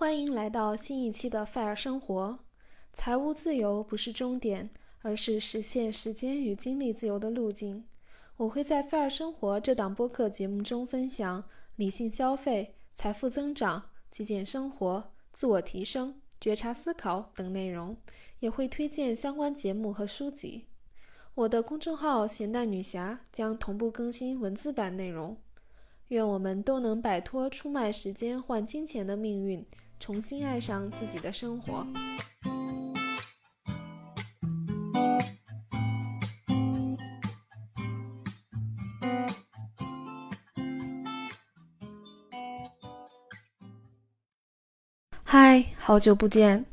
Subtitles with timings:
[0.00, 2.28] 欢迎来到新一期的《费尔生活》。
[2.94, 4.70] 财务自由不是终点，
[5.02, 7.84] 而是实现时间与精力自由的路径。
[8.38, 11.44] 我会在《费尔生活》这档播客节目中分享
[11.76, 17.94] 理性消费、财富增长、极简生活、自我提升、觉察思考等内容，
[18.38, 20.64] 也会推荐相关节目和书籍。
[21.34, 25.36] 我的公众号“咸蛋女侠”将同步更新文字版内容。
[26.08, 29.64] 愿我们都能摆脱出卖时间换金钱的命运。
[30.00, 31.86] 重新爱上自己的生活。
[45.22, 46.64] 嗨，好久不见！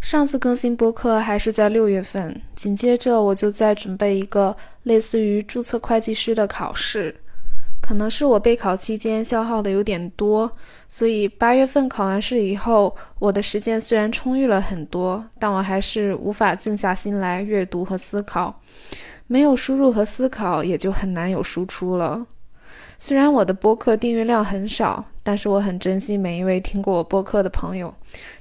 [0.00, 7.14] 上次更新播客还是在六月份，紧接着我就在准备一个类似于注册会计师的考试。
[7.90, 10.48] 可能是我备考期间消耗的有点多，
[10.86, 18.60] 所以八月份考完试以后，我的时间虽然充裕了很多，但我还是无法静下心来阅读和思考。
[19.26, 22.24] 没有输入和思考，也就很难有输出了。
[22.96, 27.92] 虽然我的播客订阅量很少，但是我很珍惜每一位听过我播客的朋友，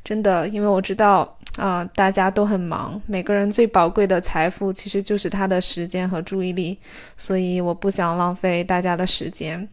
[0.04, 1.39] 真的，因为我知道。
[1.58, 6.78] 啊，大家都很忙，每个人最宝贵的财富其实就是他的时间和注意力，
[7.18, 9.68] 所以我不想浪费大家的时间。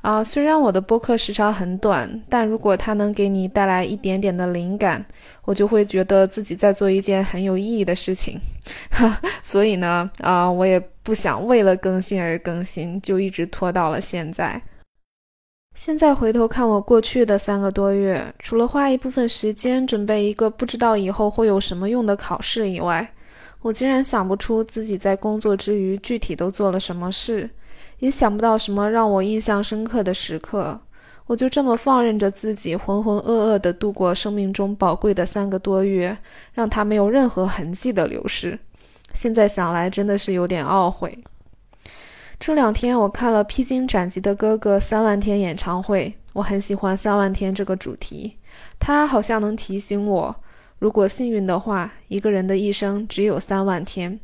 [0.00, 5.02] 啊，虽然我的播客时长很短，但如果它能给你带来一点点的灵感，
[5.44, 8.38] 我就会觉得自己在做一件很有意义的事情。
[9.42, 14.60] 所以呢，啊，我也不想为了更新而更新，就一直拖到了现在。
[15.74, 23.12] 现在回头看我过去的三个多月，除了花一部分时间准备一个不知道以后会有什么用的考试以外，
[23.60, 27.50] 我竟然想不出自己在工作之余具体都做了什么事，
[27.98, 30.80] 也想不到什么让我印象深刻的时刻。
[31.26, 36.16] 我就这么放任着自己浑浑噩噩地度过生命中宝贵的三个多月，
[36.52, 38.58] 让它没有任何痕迹的流逝。
[39.12, 41.18] 现在想来，真的是有点懊悔。
[42.38, 48.36] 这两天我看了《披荆斩棘的哥哥》三万天演唱会，我很喜欢三万天这个主题，
[48.78, 50.36] 它好像能提醒我，
[50.78, 54.18] 如果幸运的话，一个人的一生只有三万天，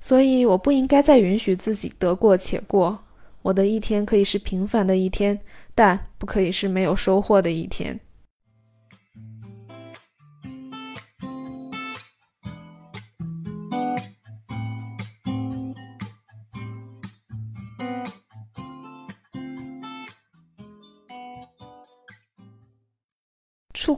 [0.00, 3.00] 所以我不应该再允许自己得过且过。
[3.42, 5.38] 我的一天可以是平凡的一天，
[5.74, 7.98] 但不可以是没有收获的一天。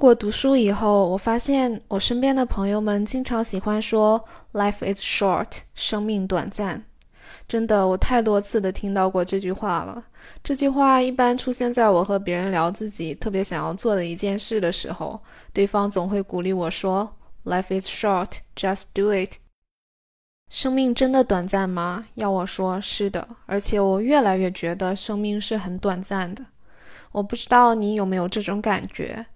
[0.01, 4.25] 国读书以后，我发现我身边的朋友们经常喜欢说
[4.55, 6.83] “life is short”，生命短暂。
[7.47, 10.03] 真的，我太多次的听到过这句话了。
[10.43, 15.21] 这句话一般出现在我和别人聊自己特别想要做的一件事的时候，
[15.53, 19.35] 对方总会鼓励我说 “life is short, just do it”。
[20.49, 22.07] 生命真的短暂吗？
[22.15, 23.29] 要我说，是的。
[23.45, 26.43] 而且我越来越觉得生命是很短暂的。
[27.13, 29.27] 我不知道你有没有这种感觉。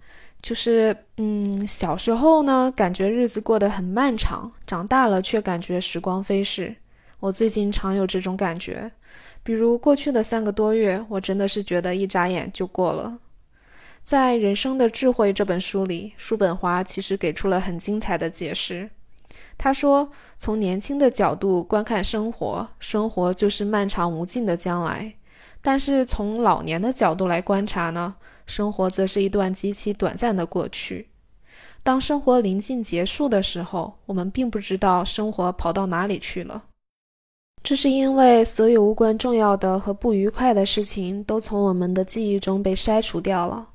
[0.45, 6.75] 就是，嗯，小时候呢，感觉日子过得很漫长；长大了，却感觉时光飞逝。
[7.19, 8.91] 我最近常有这种感觉，
[9.41, 13.17] 比如过去的三个多月，我真的是觉得一眨眼就过了。
[14.03, 18.91] 在《人生的智慧》这本书里，叔本华其实给出了很精彩的解释。
[19.57, 25.13] 他说，从年轻的角度观看生活，生活就是漫长无尽的将来；
[25.63, 28.13] 但是从老年的角度来观察呢？
[28.45, 31.07] 生活则是一段极其短暂的过去。
[31.83, 36.63] 当生活临近结束的时候，我们并不知道生活跑到哪里去了。
[37.61, 43.69] 这是因为所有无关重要的和不愉快的事情都从我们的记忆中被筛除掉了，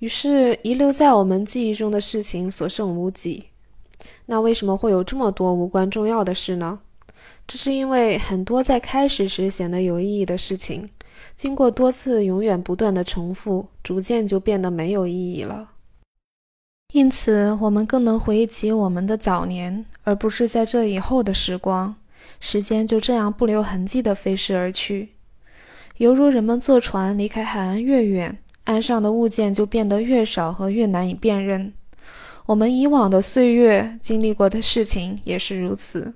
[0.00, 3.44] 于是遗留在我们记忆中的事情所剩无几。
[4.26, 6.80] 那为什么会有这么多无关重要的事呢？
[7.46, 10.88] 这是因为很多在开始时显得有意义的事情。
[11.42, 15.72] 经过多次永远不断的重复，逐渐就变得没有意义了。
[16.94, 21.96] 因此，我们更能回忆起我们的早年，而不是在这以后的时光。
[22.38, 25.08] 时间就这样不留痕迹地飞逝而去，
[25.96, 31.72] 犹如人们坐船离开海岸越远，岸上的物件就变得越少和越难以辨认。
[32.46, 36.14] 我们以往的岁月经历过的事情也是如此。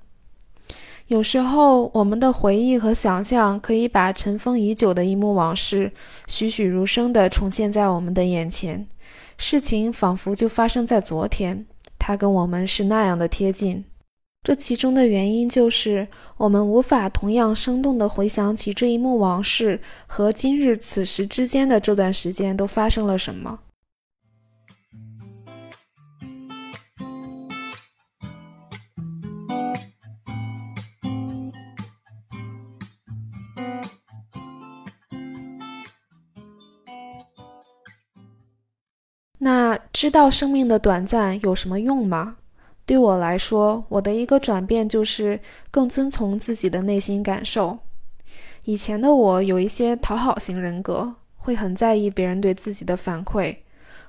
[1.08, 5.92] 有时候，我们的回忆和想象可以把尘封已久的一幕往事
[6.26, 8.88] 栩栩如生地重现在我们的眼前，
[9.38, 11.64] 事情仿佛就发生在昨天，
[11.96, 13.84] 它跟我们是那样的贴近。
[14.42, 16.08] 这其中的原因就是，
[16.38, 23.60] 我们无法同样生动地回想起这一幕往事和今日此时之间的这段时间都发生了什么。
[39.98, 42.36] 知道生命的短暂有什么用吗？
[42.84, 45.40] 对我来说，我的一个转变就是
[45.70, 47.78] 更遵从自己的内心感受。
[48.64, 53.56] 以前的我有一些讨好型人格，会很在意别人对自己的反馈，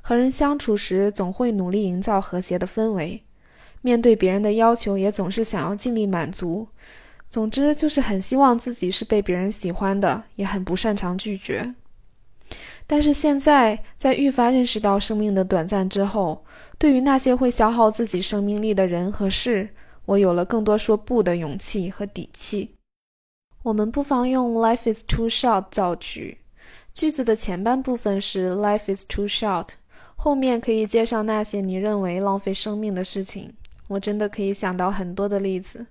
[0.02, 3.24] 和人相处时总会努力营造和谐的氛围，
[3.80, 6.68] 面对别人的要求也总是想要尽力满足。
[7.30, 11.74] 总之就是很希望自己是被别人喜欢的，也很不擅长拒绝。
[12.86, 16.46] 但是现在，在愈发认识到生命的短暂之后，
[16.78, 19.70] 对于那些会消耗自己生命力的人和事，
[20.06, 22.76] 我有了更多说不的勇气和底气。
[23.64, 26.38] 我们不妨用 “life is too short” 造句，
[26.94, 29.68] 句子的前半部分是 “life is too short”，
[30.16, 33.54] 后面可以接上那些你认为浪费生命的事情。
[33.90, 35.88] 我真的可以想到很多的例子，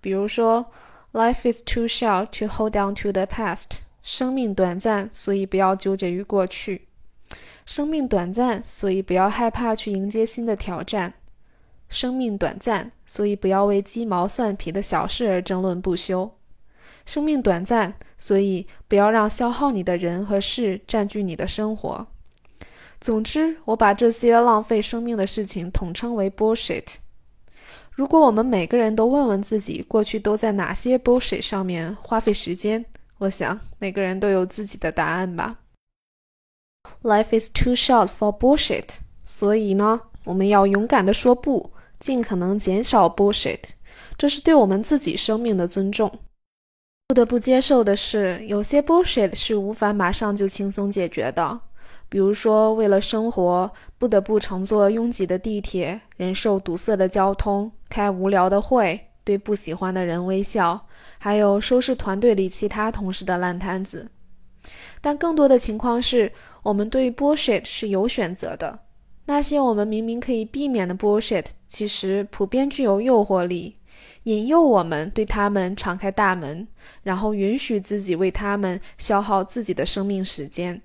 [0.00, 0.66] 比如说
[1.12, 3.85] “life is too short to hold on to the past”。
[4.06, 6.86] 生命短暂，所以不要纠结于过去。
[7.64, 11.14] 生命短暂，所以不要害怕去迎接新的挑战。
[11.88, 16.30] 生命短暂，所以不要为鸡毛蒜皮的小事而争论不休。
[17.04, 22.06] 生命短暂，所以不要让消耗你的人和事占据你的生活。
[23.00, 26.94] 总之，我把这些浪费生命的事情统称为 bullshit。
[27.90, 32.84] 如果我们每个人都问问自己，过去都在哪些 bullshit 上面花费时间？
[33.18, 35.58] 我想每个人都有自己的答案吧。
[37.02, 43.60] Life is too short for bullshit，所以呢，我们要勇敢的说不，尽可能减少 bullshit，
[44.16, 46.20] 这是对我们自己生命的尊重。
[47.08, 51.60] 不得不接受的是，有些 bullshit 是无法马上就轻松解决的。
[52.08, 59.05] 比如说，为了生活，不得不乘坐拥挤的地铁，忍受堵塞的交通，开无聊的会。
[59.26, 60.86] 对不喜欢的人微笑，
[61.18, 64.08] 还有收拾团队里其他同事的烂摊子。
[65.00, 66.30] 但更多的情况是，
[66.62, 68.78] 我们对 bullshit 是有选择的。
[69.24, 73.74] 那些我们明明可以避免的 bullshit，其实普遍具有诱惑力，
[74.22, 76.68] 引诱我们对他们敞开大门，
[77.02, 80.80] 然后允许自己为他们消耗自己的生命时间。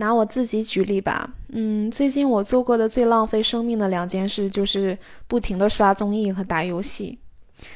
[0.00, 4.98] 拿我自己举例吧，嗯，最近我做过的最浪费生命的两件事，就是
[5.28, 7.18] 不停的刷综艺和打游戏。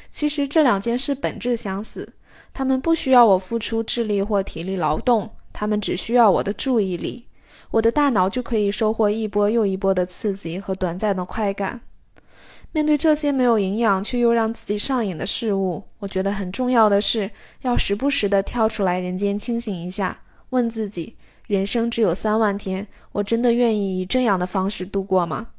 [0.09, 2.13] 其实这两件事本质相似，
[2.51, 7.27] 他们不需要我付出智力或体力劳动，他们只需要我的注意力，
[7.69, 11.81] 我的大脑就可以收获一波又一波的刺激和短暂的快感。
[12.71, 17.29] 面对这些没有营养却又让自己上瘾的事物，我觉得很重要的是
[17.61, 20.19] 要时不时的跳出来人间清醒一下，
[20.49, 21.15] 问自己。
[21.47, 25.49] 人生只有三万天，我真的愿意以这样的方式度过吗？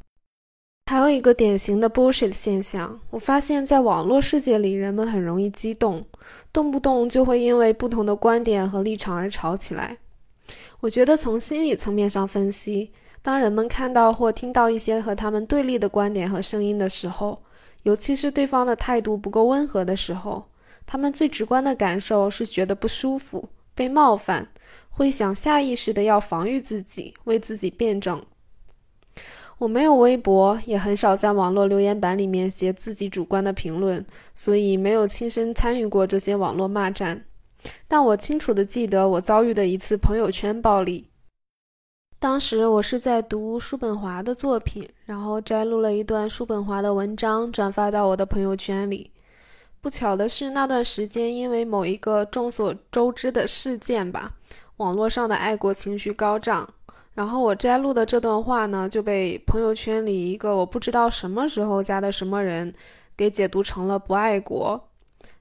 [0.86, 6.04] 还有一个典型的 bullshit 现象，我发现在网络世界里，人们很容易激动，
[6.52, 9.98] 动不动就会因为不同的观点和立场而吵起来。
[10.80, 17.42] 我觉得从心理层面上分析，当人们看到或听到一些和他们对立的观点和声音的时候，
[17.82, 20.44] 尤其是对方的态度不够温和的时候，
[20.84, 24.48] 他们最直观的感受是觉得不舒服、被冒犯。
[24.88, 28.24] 会想下意识的要防御自己，为自己辩证。
[29.58, 34.04] 我没有微博，也很少在网络留言板里面写自己主观的评论，
[34.34, 37.24] 所以没有亲身参与过这些网络骂战。
[37.86, 41.08] 但我清楚的记得我遭遇的一次朋友圈暴力。
[42.18, 49.10] 当时我是在读叔本华的作品，然后摘录了一段叔本华的文章，转发到我的朋友圈里。
[49.86, 54.34] 不巧的是，那段时间因为某一个众所周知的事件吧。
[54.78, 56.68] 网络上的爱国情绪高涨，
[57.14, 62.74] 然后我摘录的这段话呢，就被朋友圈里一个我不知道什么时候加的什么人
[63.16, 64.88] 给解读成了不爱国。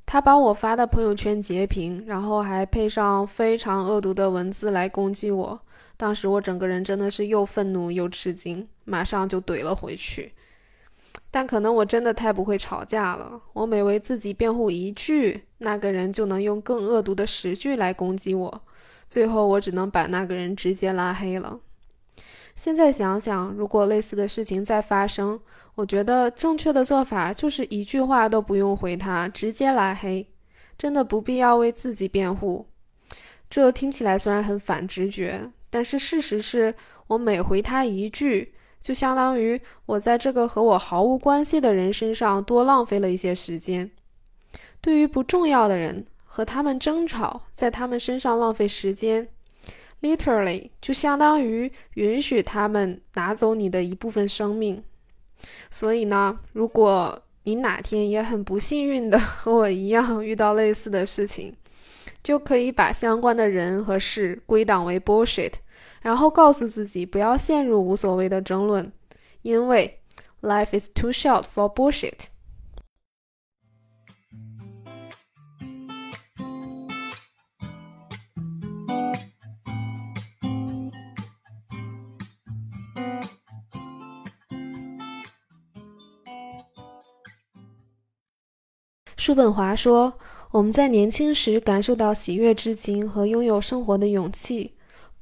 [0.05, 5.59] 他把我发的朋友圈截屏，然后还配上非常恶毒的文字来攻击我。
[5.97, 10.33] 当时我整个人真的是又愤怒又吃惊，马上就怼了回去。
[11.35, 18.61] 但可能我真的太不会吵架了，我每为自己辩护一句，那个人就能用更恶毒的十句来攻击我。
[19.05, 21.59] 最后，我只能把那个人直接拉黑了。
[22.55, 25.37] 现在想想，如果类似的事情再发生，
[25.75, 30.25] 我觉得正确的做法就是一句话都不用回他，直接拉黑，
[30.77, 32.65] 真的不必要为自己辩护。
[33.49, 36.73] 这听起来虽然很反直觉，但是事实是
[37.07, 38.54] 我每回他一句，
[38.85, 43.89] 就相当于我在这个和我毫无关系的人身上多浪费了一些时间。
[44.79, 46.05] 对于不重要的人。
[46.27, 49.25] 和他们争吵，在他们身上浪费时间
[50.01, 54.83] ，literally 就相当于允许他们拿走你的一部分生命。
[55.69, 61.55] 所以呢，如果你哪天也很不幸运的 和我一样遇到类似的事情，
[62.21, 65.53] 就可以把相关的人和事归档为 bullshit，
[66.05, 68.91] 然后告诉自己不要陷入无所谓的争论，
[69.41, 70.01] 因为
[70.43, 72.27] life is too short for bullshit。
[89.17, 90.19] 叔本华说
[90.53, 94.74] ：“我们在年轻时感受到喜悦之情和拥有生活的勇气，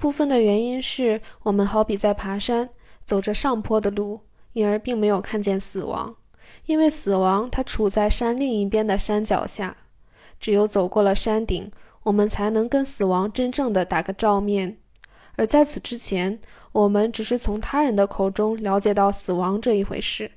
[0.04, 2.72] 部分的原因是我们好比在爬山，
[3.06, 4.20] 走着上坡的路，
[4.52, 6.14] 因而并没有看见死亡。
[6.66, 9.78] 因为死亡它处在山另一边的山脚下，
[10.42, 11.72] 只有走过了山顶，
[12.04, 14.78] 我们才能跟死亡真正的打个照面。
[15.38, 16.38] 而在此之前，
[16.74, 20.30] 我们只是从他人的口中了解到死亡这一回事。”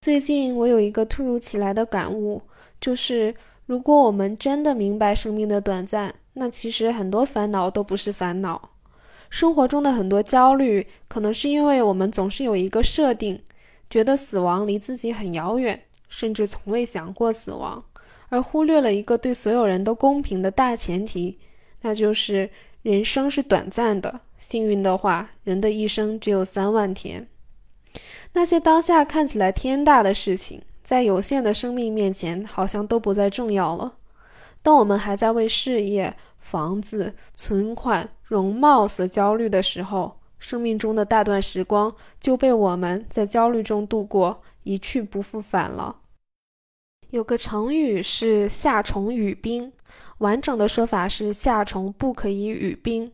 [0.00, 2.42] 最近我有一个突如其来的感悟，
[2.80, 3.34] 就是
[3.66, 8.70] 如果我们真的明白生命的短暂，那其实很多烦恼都不是烦恼。
[9.30, 13.42] 生活中的很多焦虑，可能是因为我们总是有一个设定，
[13.88, 17.82] 觉得死亡离自己很遥远，甚至从未想过死亡，
[18.28, 21.38] 而忽略了一个对所有人都公平的大前提，
[21.80, 22.50] 那就是
[22.82, 24.20] 人生是短暂的。
[24.38, 27.26] 幸运的话，人的一生只有三万天。
[28.34, 33.94] 那些当下看起来天大的事情，在有限的生命面前，好像都不再重要了。
[34.66, 46.00] 当我们还在为事业、房子、存款、容貌所焦虑的时候，生命中的大段时光就被我们在焦虑中度过，一去不复返了。
[47.10, 49.72] 有个成语是“夏虫语冰”，
[50.18, 53.12] 完整的说法是“夏虫不可以语冰”，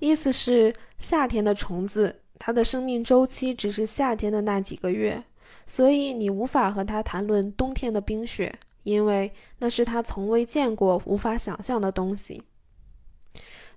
[0.00, 2.22] 意思是夏天的虫子。
[2.38, 5.22] 它的生命周期只是夏天的那几个月，
[5.66, 12.42] 所以你无法和它谈论冬天的冰雪，因为那是他从未见过、无法想象的东西。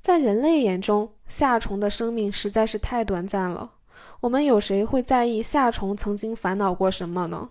[0.01, 3.73] 在人类眼中，夏虫的生命实在是太短暂了。
[4.21, 7.49] 我们有谁会在意夏虫曾经烦恼过什么呢？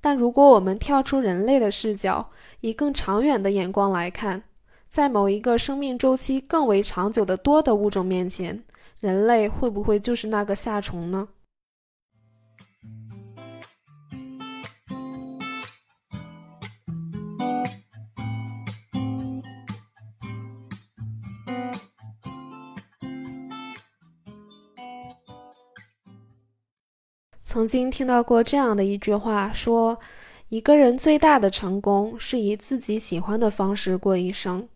[0.00, 2.30] 但如果我们跳出人类的视角，
[2.60, 4.42] 以更长远的眼光来看，
[4.88, 8.62] 在某一个生命周期更为长久的多的物种面前，
[9.00, 11.28] 人类会不会就是那个夏虫呢？
[27.50, 29.98] 曾经听到过这样的一句话，说
[30.50, 34.68] 一个人最大的成功是以自己喜欢的方式过一生。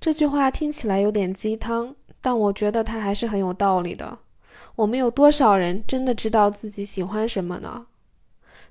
[0.00, 1.94] 这句话听起来有点鸡汤。
[2.22, 4.20] 但我觉得它还是很有道理的。
[4.76, 7.84] 我们有多少人真的知道自己喜欢什么呢？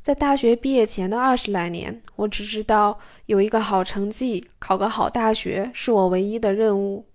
[0.01, 7.05] 在大学毕业前的二十来年，我只知道有一个好成绩、考个好大学是我唯一的任务。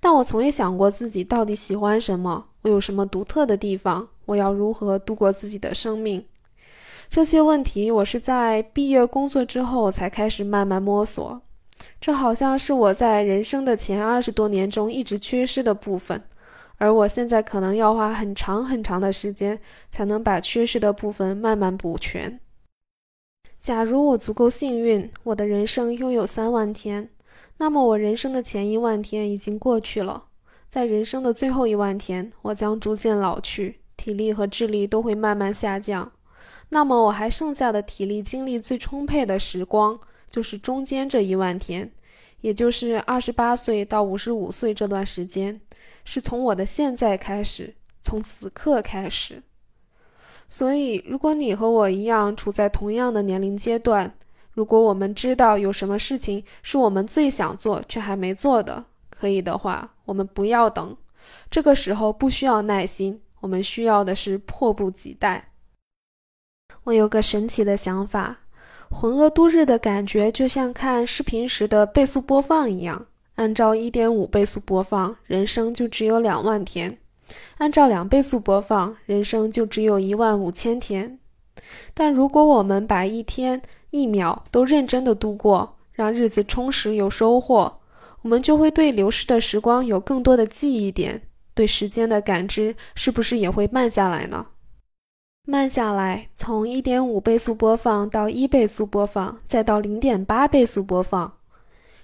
[0.00, 6.24] 但我从未想过自己到底喜欢什么，我有什么独特的地方，我要如何度过自己的生命？
[7.08, 11.42] 这些问题，我是在毕业工作之后才开始慢慢摸索。
[12.00, 16.22] 这好像是我在人生的前二十多年中一直缺失的部分，
[16.78, 19.60] 而我现在可能要花很长很长的时间
[19.90, 22.40] 才能把缺失的部分慢慢补全。
[23.60, 27.10] 假如我足够幸运，我的人生拥有三万天，
[27.58, 30.24] 那么我人生的前一万天已经过去了。
[30.68, 36.10] 在人生的最后一万天，我将逐渐老去，体力和智力都会慢慢下降。
[36.70, 40.00] 那么我还剩下的体力、精力最充沛的时光。
[40.28, 41.92] 就是中间这一万天，
[42.40, 45.60] 也就是二十八岁到五十五岁这段时间，
[46.04, 49.42] 是从我的现在开始，从此刻开始。
[50.48, 54.14] 所以，如果你和我一样处在同样的年龄阶段，
[54.52, 60.96] 如果我们知道有什么事情是我们最想做却还没做的，可以的话，我们不要等。
[61.50, 65.52] 这个时候不需要耐心，我们需要的是迫不及待。
[66.84, 68.38] 我有个神奇的想法。
[68.94, 73.06] 浑噩度日的感觉就像看视频时的倍速播放一样，
[73.36, 76.92] 按照一点五倍速播放，人生就只有两万天；
[77.56, 81.18] 按照两倍速播放，人生就只有一万五千天。
[81.94, 87.80] 但如果我们把一天一秒都认真的度过，让日子充实有收获，
[88.20, 91.22] 我们就会对流逝的时光有更多的记忆点，
[91.54, 94.46] 对时间的感知是不是也会慢下来呢？
[95.44, 101.38] 慢下来，从一点五倍速播放到一倍速播放，再到零点八倍速播放，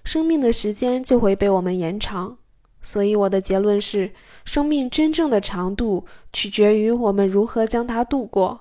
[0.02, 2.38] 生命的时间就会被我们延长。
[2.82, 4.12] 所以我的结论是，
[4.44, 8.60] 生命真正的长度取决于我们如何将它度过。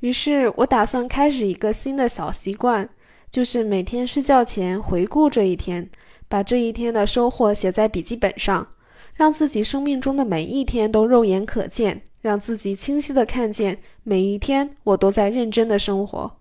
[0.00, 2.88] 于是我打算开始一个新的小习惯，
[3.30, 5.90] 就是每天睡觉前回顾这一天，
[6.28, 8.66] 把这一天的收获写在笔记本上，
[9.14, 16.39] 让自己生命中的每一天都肉眼可见，让自己清晰的看见每一天我都在认真的生活。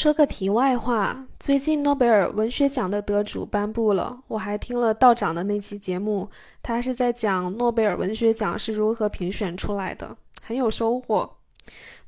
[0.00, 6.26] 说个题外话，最近诺贝尔文学奖的得主颁布了，我还听了道长的那期节目，
[6.62, 11.30] 他是在讲诺贝尔文学奖是如何评选出来的，很有收获。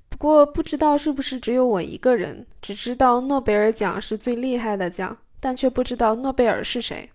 [0.08, 7.10] 不过不知道是不是只有我一个人，只知道诺贝尔奖是最厉害的奖，但却不知道诺贝尔是谁。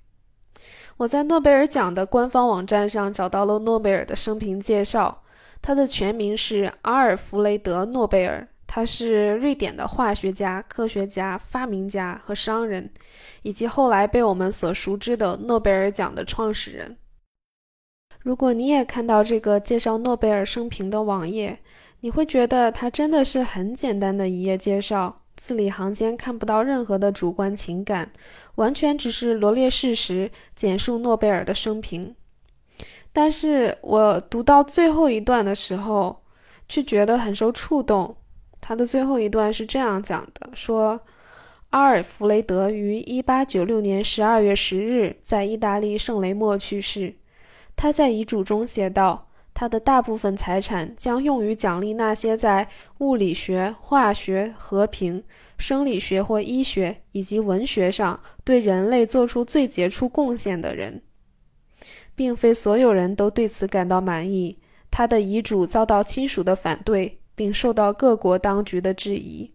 [0.97, 5.23] 我在诺贝尔奖的官方网站上找到了诺贝尔的生平介绍，
[5.59, 8.47] 他的全名是阿尔弗雷德·诺贝尔。
[8.67, 12.91] 他是瑞典的化学家、科学家、发明家和商人，
[13.41, 16.97] 以及后来被我们所熟知的诺贝尔奖的创始人。
[18.19, 21.59] 如果你也看到这个介绍诺贝尔生平的网页，
[22.01, 28.11] 你会觉得它真的是很简单的一页介绍，字里行间看不到任何的主观情感，
[28.55, 32.13] 完全只是罗列事实，简述诺贝尔的生平。
[33.13, 36.23] 但是我读到最后一段的时候，
[36.67, 38.17] 却觉得很受触动。
[38.67, 40.99] 他的最后一段是这样讲的：说，
[41.69, 47.15] 阿尔弗雷德于1896年12月10日在意大利圣雷莫去世。
[47.77, 55.23] 他在遗嘱中写道，他的大部分财产将用于奖励那些在物理学、化学、和平、
[55.57, 61.01] 生理学或医学以及文学上对人类做出最杰出贡献的人。
[62.15, 64.59] 并非所有人都对此感到满意。
[64.91, 67.21] 他的遗嘱遭到亲属的反对。
[67.37, 69.53] 并受到各国当局的质疑。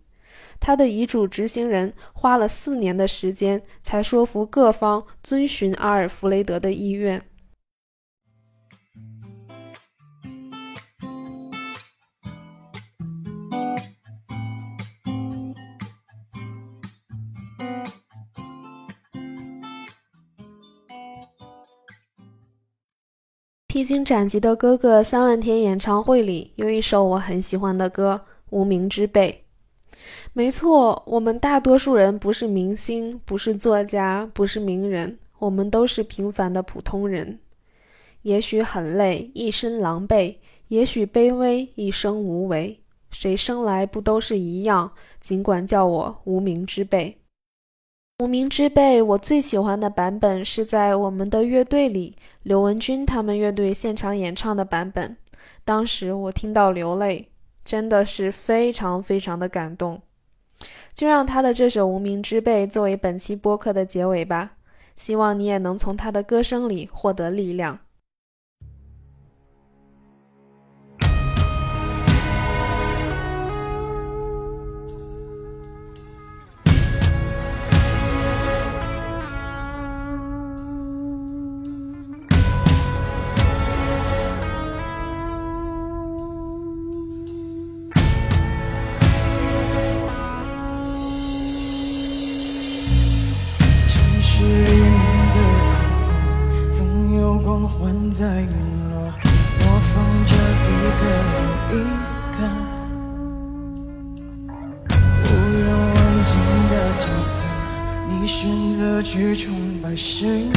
[0.61, 7.21] 他的遗嘱执行人花了四年的时间，才说服各方遵循阿尔弗雷德的意愿。
[23.73, 29.47] 披荆斩棘的哥哥三万天演唱会里有一首我很喜欢的歌《无名之辈》。
[30.35, 37.39] 没错，我们大多数人不是明星，不是作家，不是名人，我们都是平凡的普通人。
[38.21, 40.35] 也许很累，一身狼狈；
[40.69, 42.78] 也许卑微，一生无为。
[43.11, 44.93] 谁生来不都是一样？
[45.19, 47.22] 尽管叫我无名之辈。
[48.23, 55.17] 无名之辈，我最喜欢的版本是在我们的乐队里，刘文君他们乐队现场演唱的版本。
[55.65, 57.30] 当时我听到流泪，
[57.65, 60.00] 真的是非常非常的感动。
[60.95, 64.52] 就让他的这首《无名之辈》作为本期播客的结尾吧，
[64.95, 67.80] 希望你也能从他的歌声里获得力量。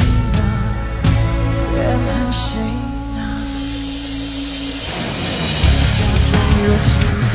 [0.06, 0.38] 谁能
[1.74, 2.46] 怨恨谁
[3.14, 3.18] 呢
[5.96, 6.88] 假装热情
[7.32, 7.34] 的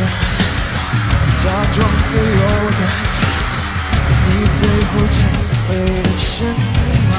[1.44, 2.82] 假装自由的
[3.12, 3.14] 枷
[3.50, 3.52] 锁
[4.26, 4.30] 你
[4.60, 5.20] 最后成
[5.70, 6.26] 为了什
[7.10, 7.12] 么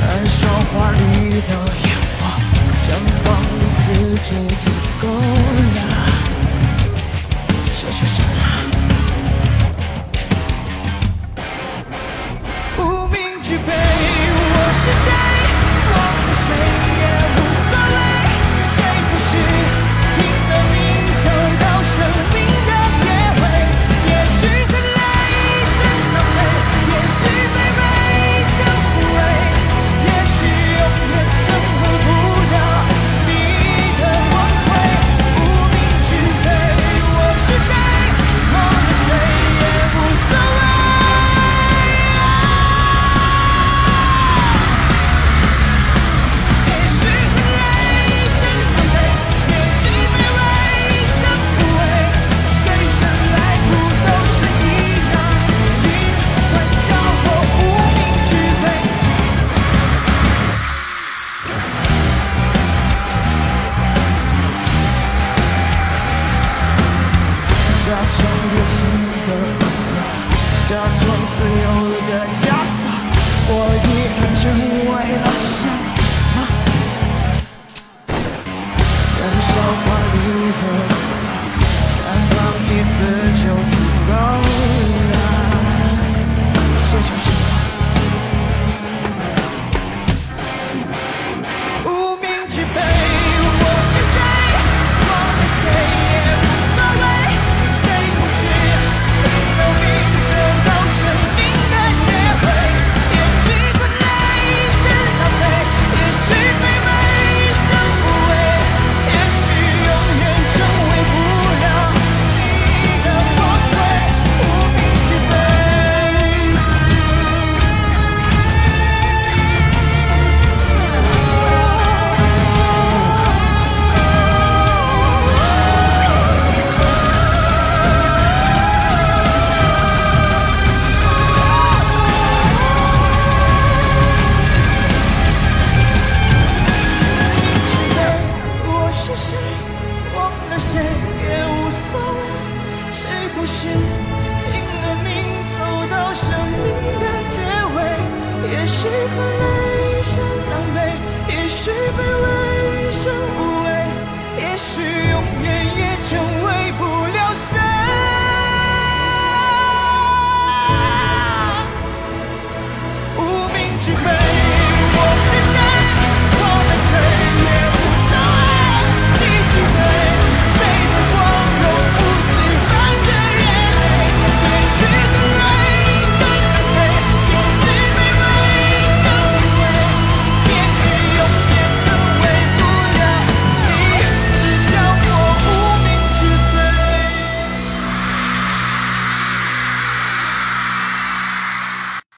[0.00, 0.38] 燃烧
[0.72, 1.00] 华丽
[1.40, 1.86] 的烟
[2.18, 2.20] 火
[2.82, 2.86] 绽
[3.24, 3.84] 放一次
[4.22, 4.64] 就足
[5.00, 5.78] 够了
[7.76, 8.75] 这是什么